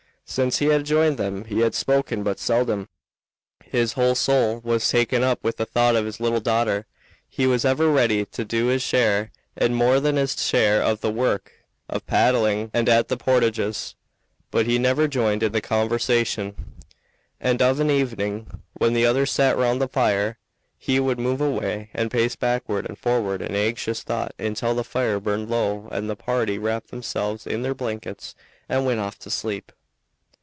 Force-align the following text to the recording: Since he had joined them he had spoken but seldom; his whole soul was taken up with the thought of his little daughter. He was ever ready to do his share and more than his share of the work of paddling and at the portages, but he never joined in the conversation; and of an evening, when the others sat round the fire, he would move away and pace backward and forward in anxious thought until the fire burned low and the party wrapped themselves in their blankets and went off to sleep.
Since 0.23 0.59
he 0.59 0.67
had 0.67 0.85
joined 0.85 1.17
them 1.17 1.43
he 1.43 1.59
had 1.59 1.75
spoken 1.75 2.23
but 2.23 2.39
seldom; 2.39 2.87
his 3.65 3.91
whole 3.93 4.15
soul 4.15 4.61
was 4.63 4.87
taken 4.89 5.23
up 5.23 5.43
with 5.43 5.57
the 5.57 5.65
thought 5.65 5.97
of 5.97 6.05
his 6.05 6.21
little 6.21 6.39
daughter. 6.39 6.85
He 7.27 7.45
was 7.45 7.65
ever 7.65 7.89
ready 7.89 8.23
to 8.25 8.45
do 8.45 8.67
his 8.67 8.81
share 8.81 9.33
and 9.57 9.75
more 9.75 9.99
than 9.99 10.15
his 10.15 10.41
share 10.41 10.81
of 10.81 11.01
the 11.01 11.11
work 11.11 11.51
of 11.89 12.07
paddling 12.07 12.71
and 12.73 12.87
at 12.87 13.09
the 13.09 13.17
portages, 13.17 13.97
but 14.51 14.65
he 14.65 14.79
never 14.79 15.05
joined 15.05 15.43
in 15.43 15.51
the 15.51 15.59
conversation; 15.59 16.75
and 17.41 17.61
of 17.61 17.81
an 17.81 17.91
evening, 17.91 18.47
when 18.71 18.93
the 18.93 19.05
others 19.05 19.31
sat 19.31 19.57
round 19.57 19.81
the 19.81 19.89
fire, 19.89 20.37
he 20.77 20.97
would 20.97 21.19
move 21.19 21.41
away 21.41 21.89
and 21.93 22.09
pace 22.09 22.37
backward 22.37 22.85
and 22.87 22.97
forward 22.97 23.41
in 23.41 23.53
anxious 23.53 24.01
thought 24.01 24.33
until 24.39 24.73
the 24.73 24.85
fire 24.85 25.19
burned 25.19 25.49
low 25.49 25.89
and 25.91 26.09
the 26.09 26.15
party 26.15 26.57
wrapped 26.57 26.87
themselves 26.89 27.45
in 27.45 27.63
their 27.63 27.75
blankets 27.75 28.33
and 28.69 28.85
went 28.85 29.01
off 29.01 29.19
to 29.19 29.29
sleep. 29.29 29.73